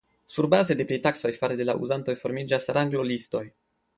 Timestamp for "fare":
1.41-1.59